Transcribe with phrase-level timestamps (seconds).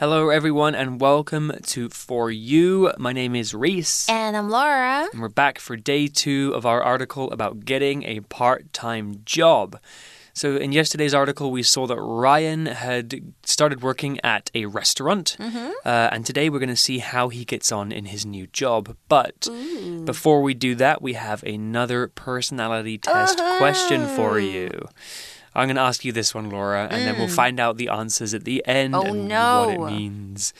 [0.00, 2.90] Hello, everyone, and welcome to For You.
[2.96, 4.08] My name is Reese.
[4.08, 5.06] And I'm Laura.
[5.12, 9.78] And we're back for day two of our article about getting a part time job.
[10.32, 15.36] So, in yesterday's article, we saw that Ryan had started working at a restaurant.
[15.38, 15.70] Mm -hmm.
[15.84, 18.96] uh, and today we're going to see how he gets on in his new job.
[19.08, 20.04] But Ooh.
[20.04, 23.58] before we do that, we have another personality test uh -huh.
[23.58, 24.70] question for you.
[25.54, 27.04] I'm going to ask you this one, Laura, and mm.
[27.04, 27.34] then we'll hmm.
[27.34, 29.66] find out the answers at the end oh, and no.
[29.66, 30.52] what it means.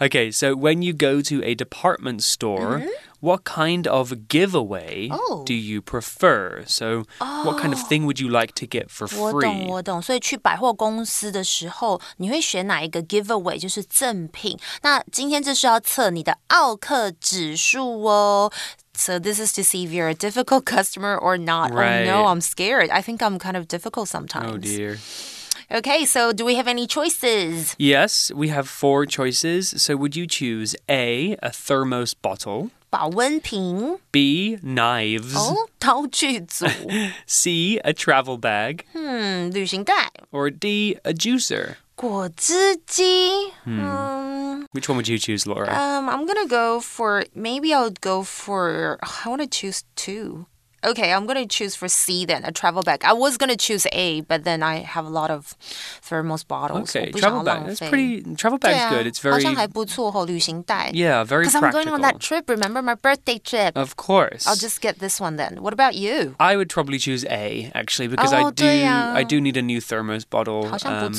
[0.00, 2.88] Okay, so when you go to a department store, mm -hmm.
[3.20, 5.44] what kind of giveaway oh.
[5.44, 6.64] do you prefer?
[6.66, 7.44] So, oh.
[7.44, 8.06] what kind of thing oh.
[8.06, 9.18] would you like to get for free?
[9.18, 10.00] 我懂，我懂。
[10.00, 13.58] 所以去百货公司的时候，你会选哪一个 giveaway？
[13.58, 14.56] 就是赠品。
[14.82, 18.50] 那今天这是要测你的奥客指数哦。
[18.97, 21.73] so this is to see if you're a difficult customer or not.
[21.73, 22.03] Right.
[22.03, 22.89] Oh no, I'm scared.
[22.89, 24.51] I think I'm kind of difficult sometimes.
[24.51, 24.97] Oh dear.
[25.71, 27.75] Okay, so do we have any choices?
[27.79, 29.73] Yes, we have four choices.
[29.81, 32.69] So would you choose A, a thermos bottle?
[32.91, 35.33] 保温瓶 B, knives.
[35.35, 36.67] 哦， 刀具组
[37.25, 38.81] C, a travel bag.
[38.93, 41.77] 嗯，旅行袋 Or D, a juicer.
[41.97, 44.65] 果汁机 Hmm.
[44.73, 45.67] Which one would you choose, Laura?
[45.69, 50.47] Um, I'm gonna go for maybe I'll go for I want to choose two.
[50.84, 53.04] Okay, I'm gonna choose for C then, a travel bag.
[53.04, 55.56] I was gonna choose A, but then I have a lot of
[56.02, 56.94] thermos bottles.
[56.94, 57.66] Okay, travel bag.
[57.66, 58.22] That's pretty.
[58.36, 59.06] Travel bag's good.
[59.06, 59.42] It's very.
[60.94, 62.48] Yeah, very Because I'm going on that trip.
[62.48, 63.76] Remember my birthday trip.
[63.76, 64.46] Of course.
[64.46, 65.62] I'll just get this one then.
[65.62, 66.36] What about you?
[66.38, 68.68] I would probably choose A actually because oh, I do.
[68.68, 70.70] I do need a new thermos bottle.
[70.84, 71.12] Um,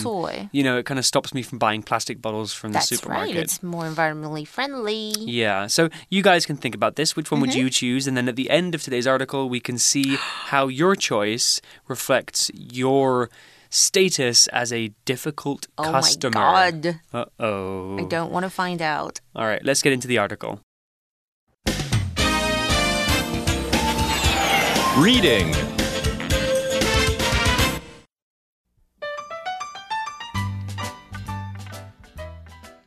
[0.52, 3.36] you know, it kind of stops me from buying plastic bottles from That's the supermarket.
[3.36, 3.44] Right.
[3.44, 5.14] It's more environmentally friendly.
[5.18, 5.68] Yeah.
[5.68, 7.16] So you guys can think about this.
[7.16, 7.42] Which one mm -hmm.
[7.42, 7.60] would mm-hmm.
[7.60, 8.08] you choose?
[8.08, 12.50] And then at the end of today's article we can see how your choice reflects
[12.54, 13.30] your
[13.70, 16.40] status as a difficult oh customer.
[16.40, 17.00] Oh my god.
[17.14, 18.00] Uh oh.
[18.00, 19.20] I don't want to find out.
[19.36, 20.62] All right, let's get into the article.
[24.98, 25.54] Reading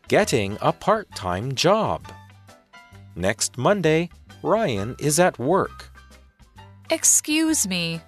[0.09, 2.07] Getting a part time job.
[3.17, 4.11] Next Monday,
[4.43, 5.82] Ryan is at work.
[6.93, 8.03] Excuse me.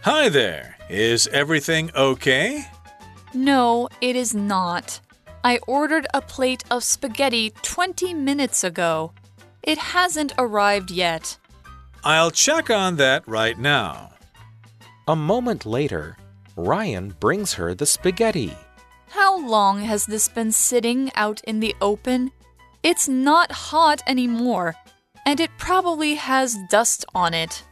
[0.00, 0.78] Hi there.
[0.88, 2.64] Is everything okay?
[3.34, 4.98] No, it is not.
[5.44, 9.12] I ordered a plate of spaghetti 20 minutes ago.
[9.62, 11.36] It hasn't arrived yet.
[12.02, 14.12] I'll check on that right now.
[15.06, 16.16] A moment later,
[16.56, 18.56] Ryan brings her the spaghetti.
[19.10, 22.32] How long has this been sitting out in the open?
[22.82, 24.76] It's not hot anymore,
[25.26, 27.64] and it probably has dust on it.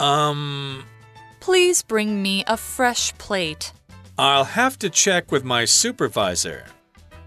[0.00, 0.84] Um.
[1.40, 3.72] Please bring me a fresh plate.
[4.18, 6.66] I'll have to check with my supervisor.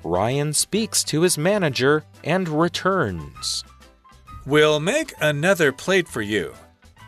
[0.03, 3.63] Ryan speaks to his manager and returns.
[4.45, 6.53] We'll make another plate for you.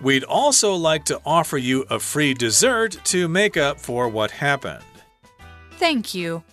[0.01, 4.83] We'd also like to offer you a free dessert to make up for what happened.
[5.73, 6.43] Thank you.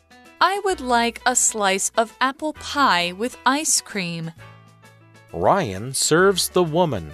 [0.40, 4.32] I would like a slice of apple pie with ice cream.
[5.32, 7.10] Ryan serves the woman.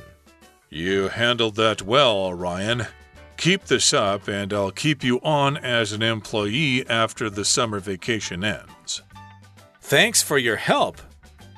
[0.73, 2.87] You handled that well, Ryan.
[3.37, 8.45] Keep this up, and I'll keep you on as an employee after the summer vacation
[8.45, 9.03] ends.
[9.81, 11.01] Thanks for your help.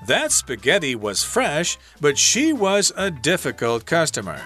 [0.06, 4.40] That spaghetti was fresh, but she was a difficult customer.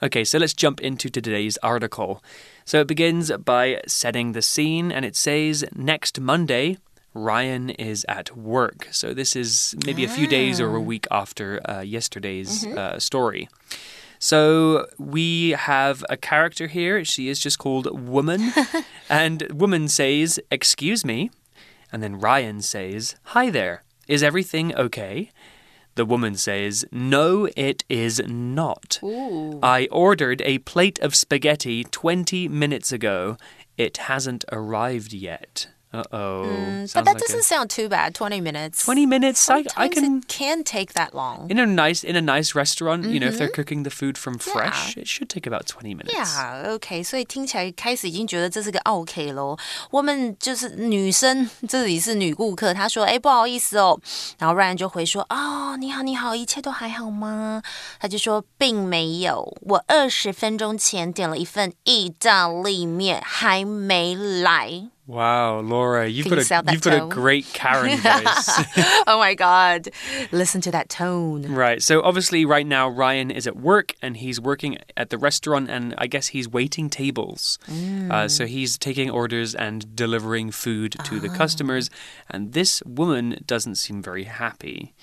[0.00, 2.22] Okay, so let's jump into today's article.
[2.64, 6.78] So it begins by setting the scene, and it says next Monday,
[7.14, 8.88] Ryan is at work.
[8.92, 10.84] So this is maybe a few days or a ah.
[10.84, 12.78] week after uh, yesterday's mm -hmm.
[12.78, 13.48] uh, story.
[14.18, 17.04] So we have a character here.
[17.04, 18.52] She is just called Woman.
[19.08, 21.30] and Woman says, Excuse me.
[21.90, 23.82] And then Ryan says, Hi there.
[24.06, 25.30] Is everything okay?
[25.94, 29.00] The woman says, No, it is not.
[29.02, 29.58] Ooh.
[29.62, 33.36] I ordered a plate of spaghetti 20 minutes ago.
[33.76, 35.68] It hasn't arrived yet.
[35.93, 36.43] Uh oh.
[36.43, 37.43] Mm, but that like doesn't a...
[37.43, 38.13] sound too bad.
[38.13, 38.83] Twenty minutes.
[38.83, 39.39] Twenty minutes.
[39.39, 40.17] Sometimes I, I can.
[40.17, 41.49] It can take that long.
[41.49, 43.13] In a nice in a nice restaurant, mm -hmm.
[43.13, 43.55] you know, if they're mm-hmm.
[43.55, 45.03] cooking the food from fresh, yeah.
[45.03, 46.11] it should take about twenty minutes.
[46.13, 46.75] Yeah.
[46.75, 47.01] Okay.
[47.01, 49.57] 所以听起来开始已经觉得这是个 OK 咯。
[49.89, 53.97] 我们就是女生，这里是女顾客，她说：“哎，不好意思哦。”
[54.37, 57.63] 然后 Ryan 就回说：“哦，你好，你好，一切都还好吗？”
[58.01, 68.48] 他就说：“并没有，我二十分钟前点了一份意大利面，还没来。” Wow, Laura, you've Can got sound a you've got a great Karen voice.
[69.08, 69.88] oh my god.
[70.30, 71.52] Listen to that tone.
[71.52, 71.82] right.
[71.82, 75.96] So obviously right now Ryan is at work and he's working at the restaurant and
[75.98, 77.58] I guess he's waiting tables.
[78.08, 81.90] Uh, so he's taking orders and delivering food to the customers
[82.30, 84.94] and this woman doesn't seem very happy.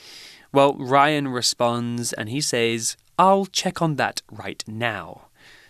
[0.53, 5.26] Well, Ryan responds and he says, "I'll check on that right now."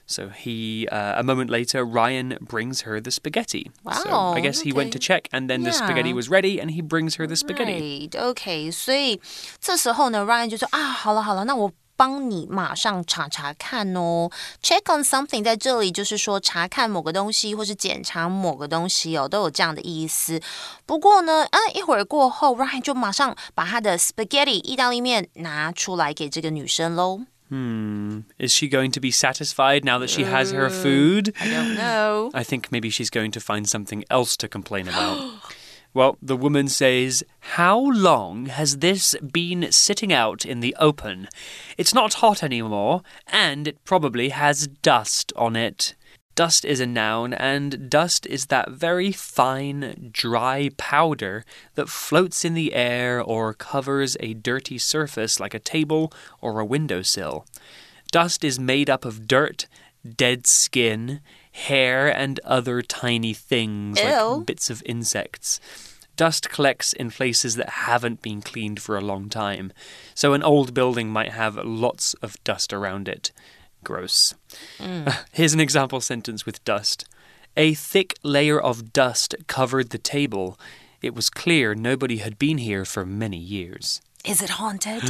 [0.07, 3.71] So he, uh, a moment later, Ryan brings her the spaghetti.
[3.93, 5.07] so Wow, I guess he went to okay.
[5.07, 6.17] check, and then the spaghetti Yeah.
[6.17, 8.11] was ready, and he brings her the spaghetti.
[8.11, 9.21] Right, OK，所以
[9.61, 14.29] 这时候呢，Ryan 就说啊，好了好了，那我帮你马上查查看哦。
[14.61, 20.41] Check on something 在这里就是说查看某个东西，或是检查某个东西哦，都有这样的意思。
[20.85, 27.21] 不过呢，啊，一会儿过后，Ryan 就马上把他的 spaghetti 意大利面拿出来给这个女生喽。
[27.50, 28.22] Hmm.
[28.38, 31.34] Is she going to be satisfied now that she has her food?
[31.40, 32.30] I don't know.
[32.34, 35.32] I think maybe she's going to find something else to complain about.
[35.94, 41.30] well, the woman says, How long has this been sitting out in the open?
[41.78, 45.96] It's not hot anymore, and it probably has dust on it.
[46.38, 51.44] Dust is a noun, and dust is that very fine, dry powder
[51.74, 56.66] that floats in the air or covers a dirty surface like a table or a
[56.66, 57.48] windowsill.
[58.12, 59.66] Dust is made up of dirt,
[60.16, 61.22] dead skin,
[61.54, 64.06] hair, and other tiny things Ew.
[64.06, 65.60] like bits of insects.
[66.18, 69.74] Dust collects in places that haven't been cleaned for a long time,
[70.14, 73.32] so an old building might have lots of dust around it.
[73.85, 74.35] Gross.
[75.33, 77.05] Here's an example sentence with dust.
[77.57, 80.57] A thick layer of dust covered the table.
[81.03, 84.01] It was clear nobody had been here for many years.
[84.25, 85.03] Is it haunted?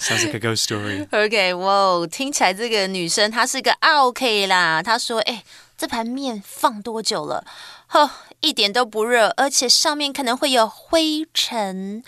[0.00, 1.06] Sounds like a ghost story.
[1.12, 4.82] OK，哇，听起来这个女生她是个 OK 啦。
[4.82, 5.44] 她说：“哎，
[5.76, 7.44] 这盘面放多久了？
[7.86, 8.10] 呵，
[8.41, 12.03] 一点都不热，而且上面可能会有灰尘。”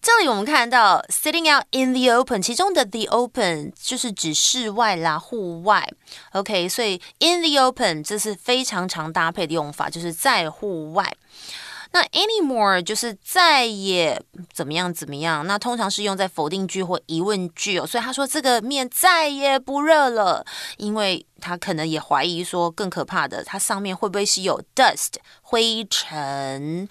[0.00, 5.88] 这里我们看到 sitting out in the open，其中的 the open 就是指室外啦、户外。
[6.32, 11.14] OK，所以 in the open 这是非常常搭配的用法，就是在户外。
[11.92, 14.20] 那 anymore 就是再也
[14.52, 17.86] 怎么样怎么样，那通常是用在否定句或疑问句哦。
[17.86, 20.44] 所以他说这个面再也不热了，
[20.78, 26.88] 因为他可能也怀疑说更可怕的，它上面会不会是有 dust 灰尘？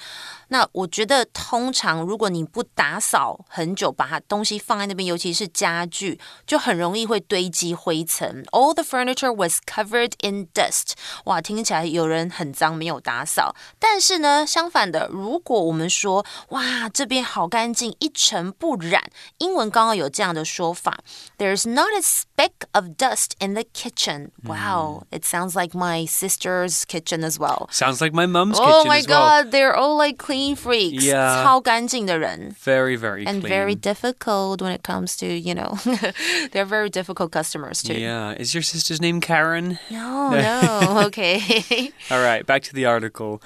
[0.49, 8.43] 那我觉得通常如果你不打扫很久，把它东西放在那边，尤其是家具，就很容易会堆积灰尘。
[8.51, 10.91] All the furniture was covered in dust。
[11.23, 13.55] 哇，听起来有人很脏，没有打扫。
[13.79, 20.99] 但是呢，相反的，如果我们说哇这边好干净，一尘不染，英文刚刚有这样的说法
[21.37, 24.31] ：There's not a speck of dust in the kitchen.
[24.44, 27.68] Wow, it sounds like my sister's kitchen as well.
[27.70, 29.18] Sounds like my mum's Oh kitchen my as well.
[29.44, 31.04] god, they're all like clean freaks.
[31.04, 31.42] Yeah.
[31.44, 32.54] 超干净的人。
[32.62, 33.48] Very, very And clean.
[33.48, 35.78] very difficult when it comes to, you know,
[36.52, 37.94] they're very difficult customers too.
[37.94, 38.32] Yeah.
[38.38, 39.78] Is your sister's name Karen?
[39.90, 41.92] No, no, okay.
[42.10, 43.40] All right, back to the article.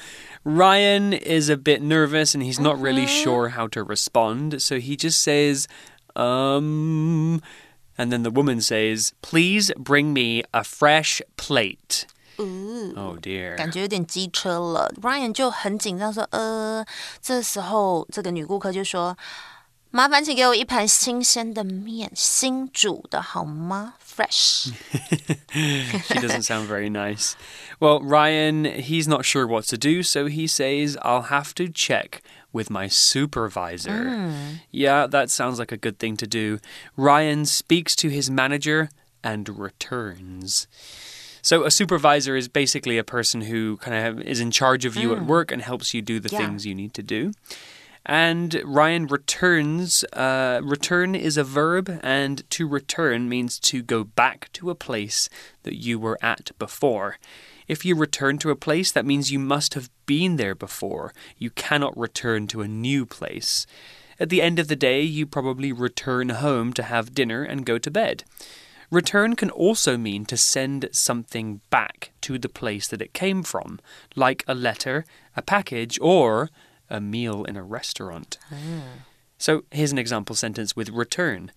[0.44, 3.22] Ryan is a bit nervous and he's not really Mm-hmm.
[3.24, 5.66] sure how to respond, so he just says,
[6.16, 7.40] um.
[7.96, 12.06] And then the woman says, Please bring me a fresh plate.
[12.38, 13.56] Oh dear.
[13.56, 14.90] 感觉有点机车了。
[15.02, 16.86] Ryan 就很紧张说：“呃，
[17.20, 19.14] 这时候这个女顾客就说：‘
[19.90, 23.94] 麻烦请给我一盘新鲜的面，新煮的好吗？
[24.00, 24.72] Fresh。
[25.52, 27.34] she doesn't sound very nice.
[27.78, 32.22] Well, Ryan, he's not sure what to do, so he says, I'll have to check
[32.55, 34.31] with my supervisor.
[34.71, 36.59] Yeah, that sounds like a good thing to do.
[36.95, 38.89] Ryan speaks to his manager
[39.23, 40.67] and returns.
[41.41, 45.13] So, a supervisor is basically a person who kind of is in charge of you
[45.13, 46.39] at work and helps you do the Yeah.
[46.39, 47.33] things you need to do.
[48.05, 50.03] And Ryan returns.
[50.13, 55.27] Uh, return is a verb, and to return means to go back to a place
[55.63, 57.17] that you were at before.
[57.67, 61.13] If you return to a place, that means you must have been there before.
[61.37, 63.65] You cannot return to a new place.
[64.19, 67.77] At the end of the day, you probably return home to have dinner and go
[67.77, 68.23] to bed.
[68.91, 73.79] Return can also mean to send something back to the place that it came from,
[74.15, 75.05] like a letter,
[75.35, 76.49] a package, or
[76.89, 78.37] a meal in a restaurant.
[78.51, 79.05] Ah.
[79.37, 81.51] So here's an example sentence with return.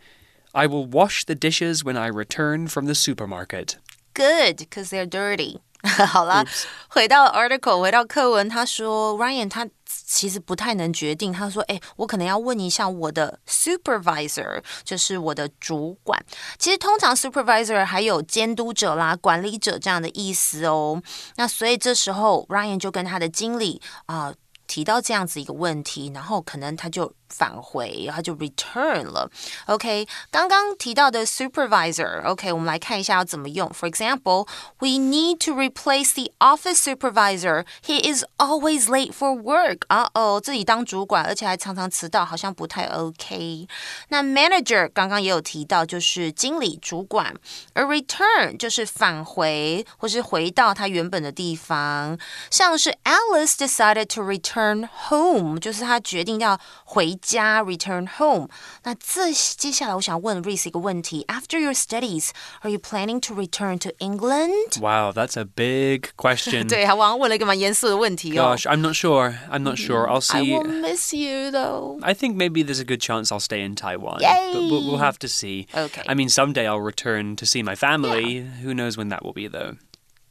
[0.54, 3.76] I will wash the dishes when I return from the supermarket.
[4.14, 5.60] Good, because they're dirty.
[6.08, 6.44] 好啦，
[6.88, 11.32] 回到 article，回到课文，他说 Ryan 他其实不太能决定。
[11.32, 16.20] 他说：“哎，我可能要问一下我的 supervisor，就是我的主管。
[16.58, 21.00] 其实通常 supervisor 还有监督者啦、管理者这样的意思哦。
[21.37, 24.35] 那所以这时候 Ryan 就跟他的经理啊。”
[24.68, 29.27] 提到这样子一个问题，然后可能他就返回，然后就 return 了。
[29.65, 33.67] OK，刚刚提到的 supervisor，OK，我们来看一下要怎么用。
[33.69, 37.65] For example，we need to replace the office supervisor.
[37.83, 39.79] He is always late for work.
[39.88, 43.67] 啊哦，自己当主管，而且还常常迟到，好像不太 OK。
[44.09, 47.33] 那 manager 刚刚也有提到，就是经理、主管。
[47.73, 52.19] 而 return 就是返回或是回到他原本的地方，
[52.51, 58.50] 像是 Alice decided to return。Return home 就是他决定要回 家，return home。
[58.83, 62.29] 那这接下来我想问 Reese 一个问题：After your studies,
[62.62, 64.79] are you planning to return to England?
[64.79, 66.67] Wow, that's a big question.
[66.67, 68.55] 对，他往往问了一个蛮严肃的问题哦。
[68.55, 69.38] Gosh, I'm not sure.
[69.50, 70.07] I'm not sure.
[70.07, 70.38] I'll see.
[70.38, 72.00] I will miss you though.
[72.01, 74.19] I think maybe there's a good chance I'll stay in Taiwan.
[74.21, 74.53] Yay!
[74.53, 75.67] But we'll, we'll have to see.
[75.75, 76.03] Okay.
[76.07, 78.39] I mean, someday I'll return to see my family.
[78.39, 78.63] Yeah.
[78.63, 79.77] Who knows when that will be, though.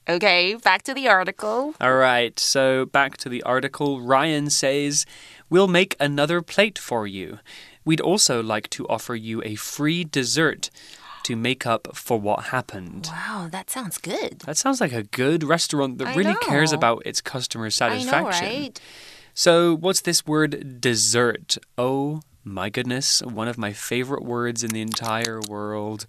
[0.09, 1.75] Okay, back to the article.
[1.81, 4.00] All right, so back to the article.
[4.00, 5.07] Ryan says,
[5.50, 7.39] We'll make another plate for you.
[7.86, 10.70] We'd also like to offer you a free dessert
[11.24, 13.10] to make up for what happened.
[13.12, 14.39] Wow, that sounds good.
[14.46, 16.39] That sounds like a good restaurant that I really know.
[16.39, 18.46] cares about its customer satisfaction.
[18.46, 18.82] I know, right?
[19.34, 21.58] So, what's this word dessert?
[21.77, 26.06] Oh my goodness, one of my favorite words in the entire world.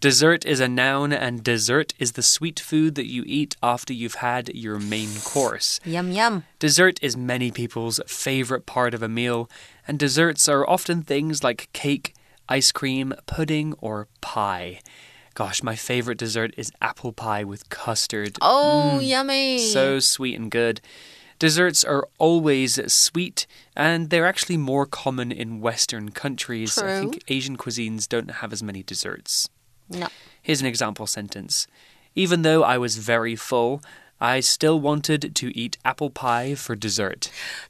[0.00, 4.16] dessert is a noun, and dessert is the sweet food that you eat after you've
[4.16, 5.80] had your main course.
[5.84, 6.44] Yum, yum.
[6.58, 9.48] Dessert is many people's favorite part of a meal,
[9.88, 12.14] and desserts are often things like cake,
[12.48, 14.80] ice cream, pudding, or pie.
[15.34, 18.36] Gosh, my favorite dessert is apple pie with custard.
[18.42, 19.58] Oh, mm, yummy.
[19.58, 20.82] So sweet and good.
[21.42, 26.76] Desserts are always sweet, and they're actually more common in Western countries.
[26.76, 26.88] True.
[26.88, 29.48] I think Asian cuisines don't have as many desserts.
[29.90, 30.06] No.
[30.40, 31.66] Here's an example sentence
[32.14, 33.82] Even though I was very full,
[34.21, 37.27] I still wanted to eat apple pie for dessert.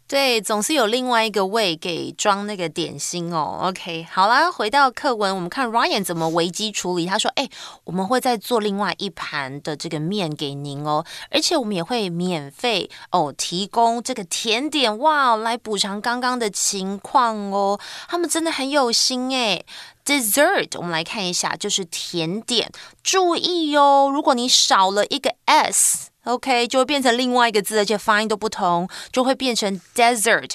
[0.08, 3.60] 对，总是有另外一个胃给装那个点心哦。
[3.64, 7.06] OK，好啦，回到课文，我们看 Ryan 怎么危机处理。
[7.06, 7.50] 他说：“哎，
[7.84, 17.78] 我们会再做另外一盘的这个面给您哦，而且我们也会免费哦提供这个甜点哇，来补偿刚刚的情况哦。
[18.08, 19.66] 他们真的很有心哎。”
[20.08, 22.72] Dessert，我们来看一下，就是甜点。
[23.04, 26.11] 注意哟，如果你少了一个 s。
[26.25, 30.51] OK，就会变成另外一个字，而且发音都不同，就会变成 desert。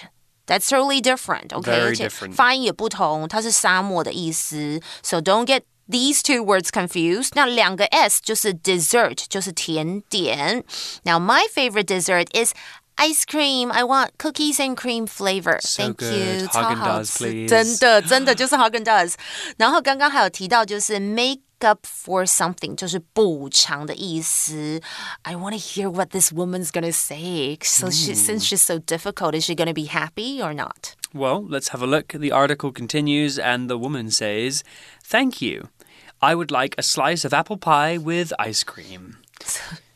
[0.45, 1.53] That's totally different.
[1.53, 4.79] OK，而且发音也不同，它是沙漠的意思。
[5.03, 7.31] So don't get these two words confused.
[7.35, 7.47] Now
[7.91, 10.63] s 就是 dessert，就是甜点。
[11.03, 12.53] Now my favorite dessert is
[12.95, 13.71] ice cream.
[13.71, 15.59] I want cookies and cream flavor.
[15.59, 16.13] So Thank good.
[16.13, 16.47] you.
[16.47, 17.49] Häagen-Dazs, please.
[17.49, 19.15] 真的，真的就是 Häagen-Dazs。
[19.57, 24.80] 然后刚刚还有提到就是 make up for something 就是补偿的意思。
[25.22, 27.56] I want to hear what this woman's gonna say.
[27.62, 30.94] So she, since she's so difficult, is she gonna be happy or not?
[31.14, 32.08] Well, let's have a look.
[32.08, 34.64] The article continues, and the woman says,
[35.04, 35.68] Thank you.
[36.20, 39.18] I would like a slice of apple pie with ice cream.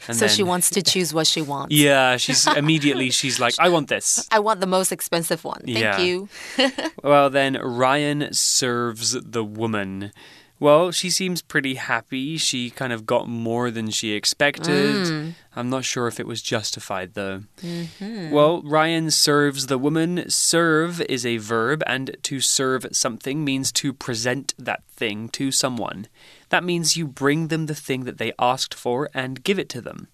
[0.08, 1.74] And so she then- wants to choose what she wants.
[1.74, 4.26] Yeah, she's immediately she's like, I want this.
[4.30, 5.62] I want the most expensive one.
[5.64, 5.98] Thank Yeah.
[6.00, 6.28] you.
[7.02, 10.12] Well, then Ryan serves the woman.
[10.61, 12.37] Well, she seems pretty happy.
[12.37, 15.07] She kind of got more than she expected.
[15.07, 15.33] Mm.
[15.55, 17.45] I'm not sure if it was justified, though.
[17.63, 18.29] Mm-hmm.
[18.29, 20.29] Well, Ryan serves the woman.
[20.29, 26.05] Serve is a verb, and to serve something means to present that thing to someone.
[26.49, 29.81] That means you bring them the thing that they asked for and give it to
[29.81, 30.09] them.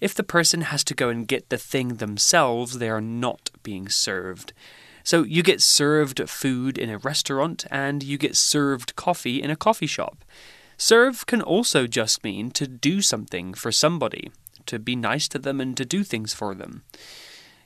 [0.00, 3.88] If the person has to go and get the thing themselves, they are not being
[3.88, 4.52] served.
[5.08, 9.56] So you get served food in a restaurant and you get served coffee in a
[9.56, 10.22] coffee shop.
[10.76, 14.30] Serve can also just mean to do something for somebody,
[14.66, 16.82] to be nice to them and to do things for them.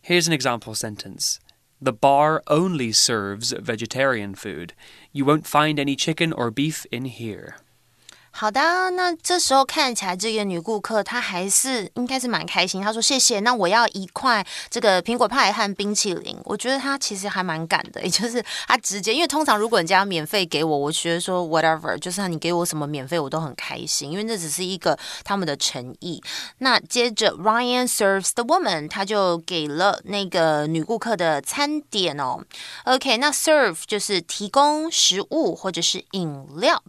[0.01, 1.41] Here's an example sentence.
[1.81, 4.73] The bar only serves vegetarian food.
[5.11, 7.57] You won't find any chicken or beef in here.
[8.35, 12.81] 好的，那这时候看起来这个女顾客她还是应该是蛮开心。
[12.83, 26.21] 她说：“谢谢，那我要一块这个苹果派和冰淇淋。”我觉得她其实还蛮敢的，也就是她直接，因为通常如果人家要免费给我，我觉得说 whatever，就是你给我什么免费我都很开心，因为这只是一个他们的诚意。
[26.59, 32.43] 那接着 Ryan serves the woman，他就给了那个女顾客的餐点哦。
[32.87, 36.83] OK，那 serve 就是提供食物或者是饮料。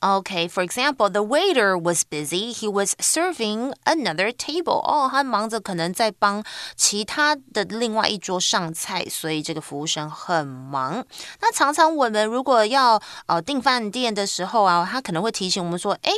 [0.00, 2.52] Okay, for example, the waiter was busy.
[2.52, 4.80] He was serving another table.
[4.82, 6.44] 哦，他忙着可能在帮
[6.76, 11.04] 其他的另外一桌上菜，所以这个服务生很忙。
[11.40, 16.12] 那常常我们如果要呃订饭店的时候啊，他可能会提醒我们说，哎。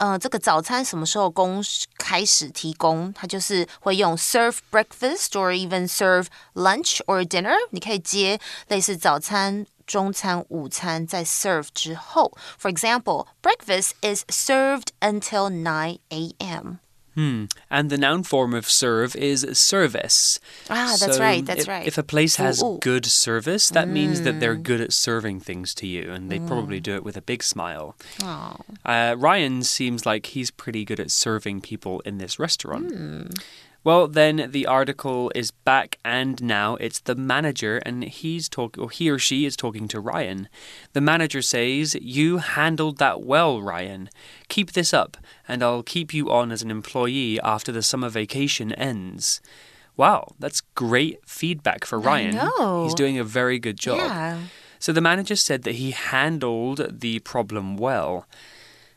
[0.00, 1.62] 呃，这个早餐什么时候公
[1.98, 3.12] 开始提供？
[3.12, 6.24] 它就是会用 serve breakfast or even serve
[6.54, 7.52] lunch or dinner。
[7.70, 12.36] 你可以接类似早餐、 中餐、午餐在 serve 之后。
[12.58, 16.78] For example, breakfast is served until 9 a.m.
[17.14, 17.46] Hmm.
[17.70, 20.38] And the noun form of serve is service.
[20.68, 21.44] Ah, that's right.
[21.44, 21.86] That's if, right.
[21.86, 22.78] If a place has ooh, ooh.
[22.78, 23.92] good service, that mm.
[23.92, 24.62] means that they're Mm.
[24.62, 26.46] good at serving things to you, and they mm.
[26.46, 27.96] probably do it with a big smile.
[28.22, 28.56] Oh.
[28.84, 32.92] Uh, Ryan seems like he's pretty good at serving people in this restaurant.
[32.92, 33.42] Mm.
[33.85, 38.89] Well, then the article is back, and now it's the manager, and he's talking, or
[38.89, 40.49] he or she is talking to Ryan.
[40.93, 44.09] The manager says, "You handled that well, Ryan.
[44.49, 48.73] Keep this up, and I'll keep you on as an employee after the summer vacation
[48.73, 49.39] ends."
[49.95, 52.39] Wow, that's great feedback for Ryan.
[52.83, 53.99] He's doing a very good job.
[53.99, 54.39] Yeah.
[54.79, 58.25] So the manager said that he handled the problem well.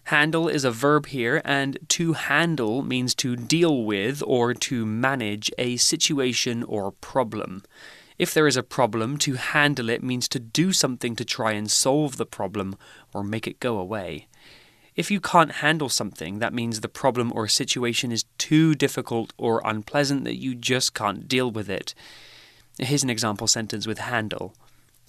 [0.09, 5.51] Handle is a verb here, and to handle means to deal with or to manage
[5.59, 7.63] a situation or problem.
[8.19, 11.71] If there is a problem, to handle it means to do something to try and
[11.71, 12.79] solve the problem
[13.13, 14.29] or make it go away.
[14.97, 19.61] If you can't handle something, that means the problem or situation is too difficult or
[19.63, 21.95] unpleasant that you just can't deal with it.
[22.79, 24.55] Here's an example sentence with handle.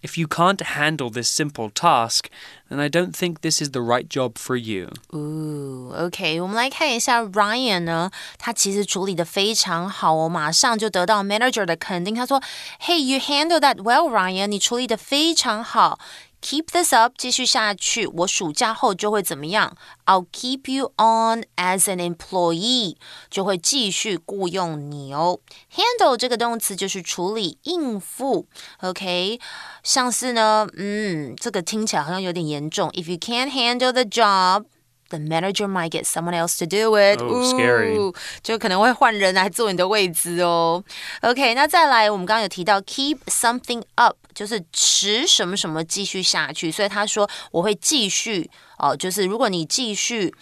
[0.02, 2.28] If you can't handle this simple task,
[2.68, 4.90] then I don't think this is the right job for you.
[5.14, 12.14] Ooh, OK，我们来看一下 Ryan 呢，他其实处理的非常好哦，马上就得到 manager 的肯定。
[12.14, 12.44] 他说：“
[12.84, 15.98] Hey, you handle that well, Ryan，你处理的非常好。”
[16.41, 18.07] Keep this up，继续下去。
[18.07, 22.95] 我暑假后就会怎么样？I'll keep you on as an employee，
[23.29, 25.39] 就会继续雇佣你哦。
[25.73, 28.47] Handle 这个动词就是处理、应付。
[28.81, 29.39] OK，
[29.83, 32.89] 像是呢，嗯，这个听起来好像有点严重。
[32.91, 34.65] If you can't handle the job。
[35.10, 37.20] the manager might get someone else to do it.
[37.22, 38.14] Oh, scary.
[38.42, 40.82] 就可能会换人来做你的位置哦。
[41.22, 50.34] OK，那再来，我们刚刚有提到 keep something up，就是持什么什么继续下去，所以他说我会继续哦，就是如果你继续。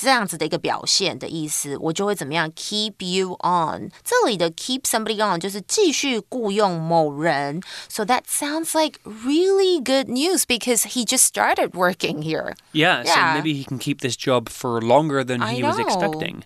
[0.00, 2.50] 这样子的一个表现的意思，我就会怎么样？
[2.52, 3.90] Keep you on。
[4.04, 7.62] 这里的 keep somebody on 就是继续雇佣某人。
[7.88, 12.54] So that sounds like really good news because he just started working here.
[12.72, 13.34] Yeah, Yeah.
[13.34, 15.86] so maybe he can keep this job for longer than I he was know.
[15.86, 16.42] expecting.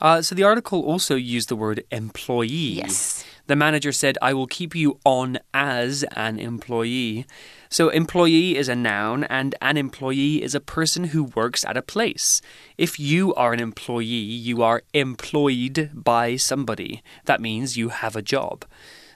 [0.00, 2.74] Uh, so the article also used the word employee.
[2.76, 3.24] Yes.
[3.49, 7.25] The manager said, I will keep you on as an employee.
[7.67, 11.81] So, employee is a noun, and an employee is a person who works at a
[11.81, 12.43] place.
[12.77, 17.01] If you are an employee, you are employed by somebody.
[17.25, 18.65] That means you have a job.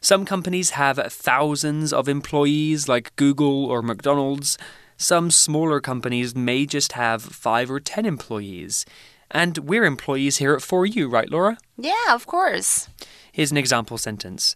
[0.02, 4.58] Some companies have thousands of employees, like Google or McDonald's.
[4.98, 8.84] Some smaller companies may just have five or ten employees.
[9.30, 11.60] And we're employees here at For You, right, Laura?
[11.78, 12.88] Yeah, of course.
[13.33, 14.55] Here's an example sentence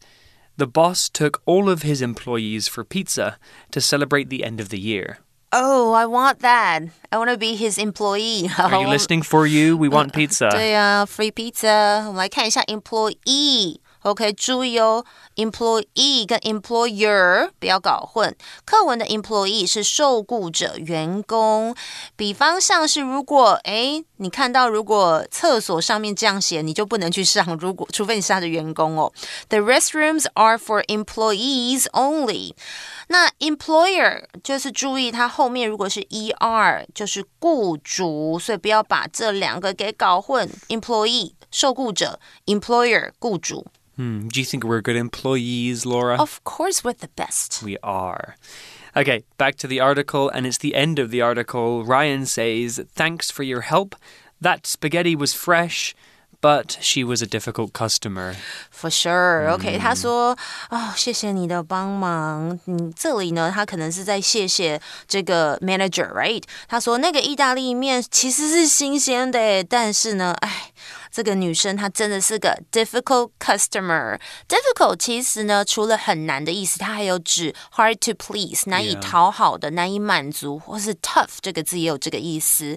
[0.57, 3.39] The boss took all of his employees for pizza
[3.71, 5.19] to celebrate the end of the year.
[5.55, 6.83] Oh, I want that.
[7.11, 8.49] I want to be his employee.
[8.59, 9.77] Are you listening for you?
[9.77, 10.51] We want pizza.
[10.51, 12.07] 对呀、f r e e pizza。
[12.07, 13.81] 我们来看一下 employee。
[14.08, 15.04] OK，注意哦
[15.36, 18.34] ，employee 跟 employer 不要搞混。
[18.64, 21.76] 课文的 employee 是受雇者、员工。
[22.16, 27.46] 比方像是如果诶，你看到如果厕所上面这样写，你就不能去上。
[27.60, 29.12] 如果除非你是他的员工哦。
[29.50, 32.54] The restrooms are for employees only。
[33.10, 36.00] 那 employer 就是注意它后面如果是
[36.40, 40.50] er 就是雇主，所以不要把这两个给搞混。
[40.70, 43.66] employee 受雇者，employer 雇主。
[43.97, 46.17] Hmm, do you think we're good employees, Laura?
[46.19, 47.63] Of course, we're the best.
[47.63, 48.37] We are.
[48.97, 51.85] Okay, back to the article, and it's the end of the article.
[51.85, 53.95] Ryan says, Thanks for your help.
[54.41, 55.95] That spaghetti was fresh,
[56.41, 58.35] but she was a difficult customer.
[58.71, 59.51] For sure.
[59.51, 60.37] OK，、他说
[60.71, 62.59] 哦，谢谢你的帮忙。
[62.67, 66.43] 嗯，这里呢，他可能是在谢谢这个 manager，right？
[66.67, 70.73] 他说那个意大利面其实是新鲜的耶，但是呢，哎。
[71.17, 79.01] 这个女生她真的是个 difficult customer。difficult 其实呢，除了很难的意思，它还有指 hard to please，难以 Yeah.
[79.01, 82.77] 讨好的、难以满足，或是 tough 这个字也有这个意思。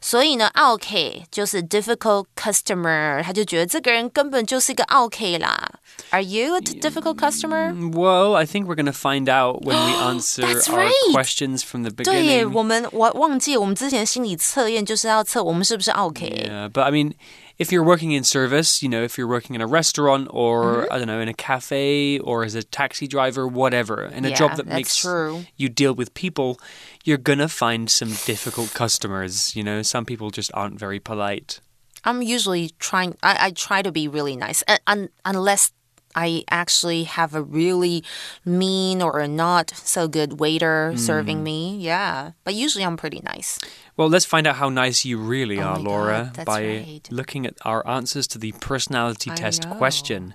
[0.00, 5.70] 所以呢，OK 就是 difficult customer，他就觉得这个人根本就是一个 OK 啦。
[6.10, 7.72] Are you a difficult customer？
[7.72, 11.12] Well, I think we're going to find out when we answer That's our right.
[11.12, 12.52] questions from the 对耶， beginning.
[12.54, 16.48] 我们我忘记我们之前心理测验就是要测我们是不是 OK。
[16.48, 17.12] Yeah, but I mean,
[17.57, 20.93] if you're working in service, you know, if you're working in a restaurant or Mm-hmm.
[20.93, 24.35] I don't know, in a cafe or as a taxi driver, whatever, in a Yeah,
[24.35, 25.45] job that makes true.
[25.55, 26.59] you deal with people,
[27.03, 29.55] you're gonna find some difficult customers.
[29.55, 31.59] You know, some people just aren't very polite.
[32.03, 33.15] I'm usually trying.
[33.23, 35.71] I, I try to be really nice, un, unless
[36.17, 38.03] I actually have a really
[38.43, 40.99] mean or a not so good waiter mm.
[40.99, 41.77] serving me.
[41.77, 42.31] Yeah.
[42.43, 43.59] But usually I'm pretty nice.
[43.97, 47.07] Well, let's find out how nice you really oh are, Laura, God, by right.
[47.11, 49.75] looking at our answers to the personality I test know.
[49.75, 50.33] question.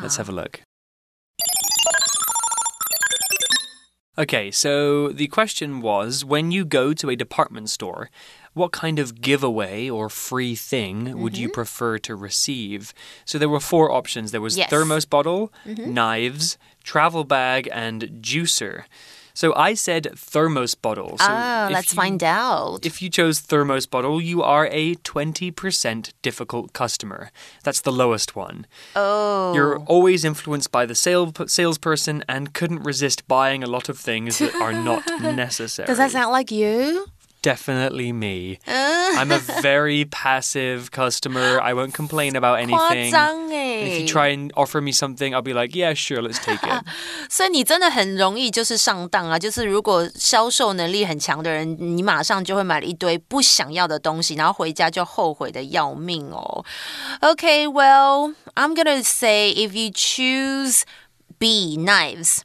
[0.00, 0.62] Let's have a look.
[4.18, 8.10] Okay, so the question was when you go to a department store,
[8.52, 11.54] what kind of giveaway or free thing would you Mm-hmm.
[11.54, 12.92] prefer to receive?
[13.24, 14.68] So there were four options there was Yes.
[14.68, 18.84] Thermos bottle, knives, travel bag, and juicer.
[19.34, 21.16] So I said thermos bottle.
[21.18, 22.80] So Ah, let's you- find out.
[22.84, 27.30] if you chose thermos bottle, you are a 20% difficult customer.
[27.62, 28.66] That's the lowest one.
[28.96, 33.98] oh, You're always influenced by the sale, salesperson and couldn't resist buying a lot of
[33.98, 35.86] things that are not necessary.
[35.86, 37.06] does that sound like you?
[37.41, 38.57] Definitely me.
[38.65, 41.61] I'm a very passive customer.
[41.61, 43.11] I won't complain about 夸 anything.
[43.11, 46.39] 张 And if 哎 you！try and offer me something, I'll be like, yeah, sure, let's
[46.43, 46.83] take it.
[47.29, 49.37] 所以你真的很容易就是上当啊！
[49.37, 56.65] 就是如果销售能力很强的人，你马上就会买了一堆不想要的东西，然后回家就后悔的要命哦。
[57.21, 60.81] Okay, well, I'm gonna say if you choose
[61.37, 62.39] B knives.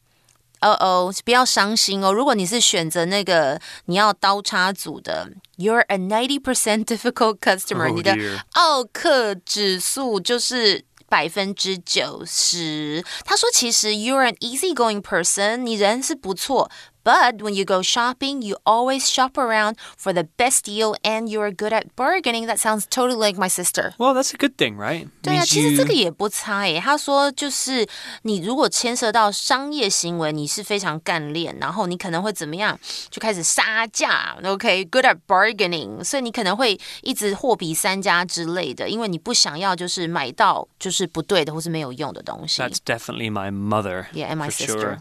[0.66, 2.12] 哦哦，不要伤心哦。
[2.12, 8.16] 如果你是选择那个你要刀叉组的，You're a ninety percent difficult customer，、Oh 你的
[8.54, 13.06] 奥克指数就是百分之九十。
[13.24, 16.72] 他说，其实 You're an easygoing person，你人是不错。
[17.05, 21.73] But when you go shopping, you always shop around for the best deal, and you're good
[21.73, 22.47] at bargaining.
[22.47, 23.95] That sounds totally like my sister.
[23.97, 25.09] Well, that's a good thing, right?
[25.23, 26.79] 对啊， Means 其实 you- 这个也不差耶。
[26.79, 27.89] 他说，就是
[28.25, 34.37] 你如果牵涉到商业行为，你是非常干练，然后你可能会怎么样，就开始杀价。
[34.45, 42.61] OK，good、at bargaining，所以你可能会一直货比三家之类的，因为你不想要就是买到就是不对的或是没有用的东西。
[42.61, 44.09] That's definitely my mother.
[44.13, 44.81] Yeah, and my for sister.
[44.81, 44.99] Sure.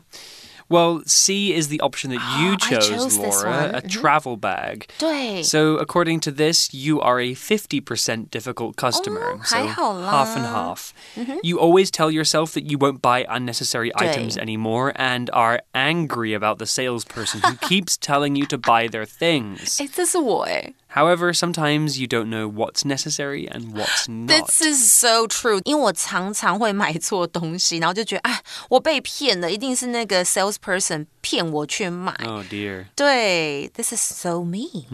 [0.72, 3.76] Well, C is the option that you I chose, chose this Laura, one.
[3.76, 3.90] a Mhm.
[3.90, 4.88] travel bag.
[5.00, 9.34] 对 So, according to this, you are a 50% difficult customer.
[9.34, 10.12] Oh, so, 还好啦。
[10.12, 10.94] half and half.
[11.42, 14.10] You always tell yourself that you won't buy unnecessary 对。
[14.10, 19.06] items anymore and are angry about the salesperson who keeps telling you to buy their
[19.08, 19.82] things.
[19.82, 20.74] 哎，这是我哎。
[20.94, 24.28] However, sometimes you don't know what's necessary and what's not.
[24.28, 32.14] This is so true，因为我常常会买错东西，然后就觉得哎，我被骗了，一定是那个 salesperson 骗我去买。
[32.26, 32.86] Oh dear.
[32.96, 34.86] 对，This is so me。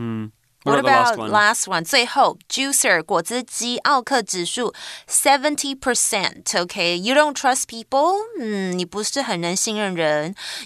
[0.62, 1.30] What, about the last one?
[1.30, 4.74] Last one 最后 juicer 果汁机奥客指数
[5.08, 6.44] seventy percent.
[6.44, 8.18] Okay, you don't trust people.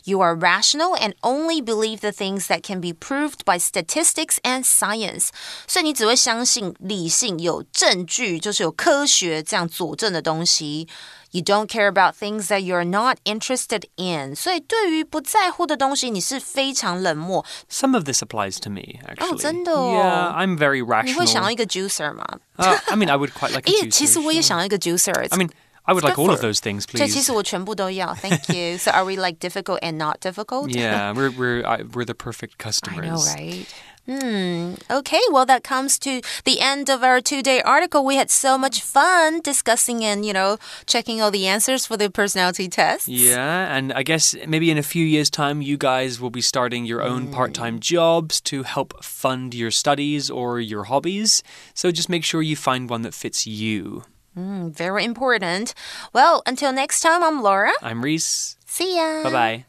[0.04, 4.64] You are rational and only believe the things that can be proved by statistics and
[4.64, 5.28] science.
[5.68, 10.88] 所以你只会相信理性有证据，就是有科学这样佐证的东西。
[11.33, 14.35] You don't care about things that you're not interested in。
[14.35, 17.45] 所以对于不在乎的东西，你是非常冷漠。
[17.69, 19.37] Some of this applies to me, actually.
[19.41, 19.93] 真的哦。
[19.93, 21.51] Yeah, I'm very 你会想要 rational.
[21.51, 22.25] 一个 juicer 吗？
[22.57, 23.91] Uh, I mean, I would quite like a 诶， juicer.
[23.91, 24.45] 其实我也 sure.
[24.45, 25.13] 想要一个 juicer。
[25.29, 25.49] I mean,
[25.83, 27.25] I would like all of good for- those things, 对，其 please.
[27.25, 28.13] 实我全部都要。
[28.15, 28.77] Thank you.
[28.77, 30.69] So are we like difficult and not difficult?
[30.69, 33.05] Yeah, we're we're I, we're the perfect I customers.
[33.05, 33.65] know, right?
[34.06, 34.74] Hmm.
[34.90, 38.04] Okay, well, that comes to the end of our two day article.
[38.04, 42.10] We had so much fun discussing and, you know, checking all the answers for the
[42.10, 43.08] personality test.
[43.08, 46.84] Yeah, and I guess maybe in a few years' time, you guys will be starting
[46.84, 47.54] your own part Mm.
[47.54, 51.42] time jobs to help fund your studies or your hobbies.
[51.74, 54.04] So just make sure you find one that fits you.
[54.34, 55.72] Hmm, very important.
[56.12, 57.72] Well, until next time, I'm Laura.
[57.80, 58.56] I'm Reese.
[58.66, 59.22] See ya.
[59.22, 59.64] Bye bye.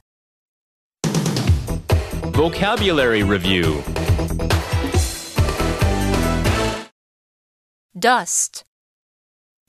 [2.36, 3.82] Vocabulary Review
[7.98, 8.66] Dust.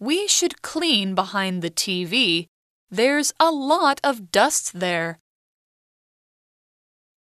[0.01, 2.49] We should clean behind the TV.
[2.91, 5.21] There's a lot of dust there.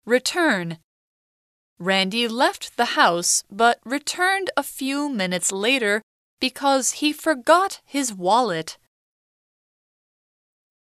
[0.07, 0.79] Return.
[1.79, 6.01] Randy left the house but returned a few minutes later
[6.41, 8.79] because he forgot his wallet.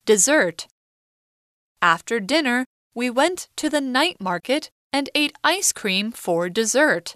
[0.06, 0.68] Dessert.
[1.82, 2.64] After dinner,
[2.96, 7.16] we went to the night market and ate ice cream for dessert.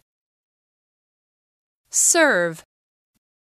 [1.89, 2.63] Serve.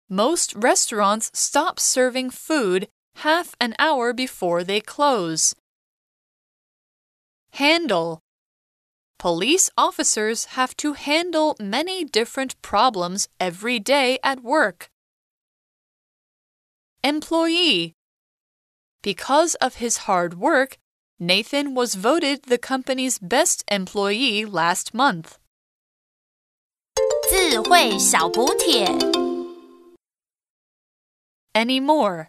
[0.10, 2.88] Most restaurants stop serving food
[3.18, 5.56] half an hour before they close.
[7.54, 8.22] Handle.
[9.18, 14.90] Police officers have to handle many different problems every day at work.
[17.04, 17.94] Employee.
[19.02, 20.78] Because of his hard work,
[21.19, 25.39] Nathan was voted the company's best employee last month.
[27.31, 28.87] 智慧小补帖。
[31.55, 32.29] Anymore.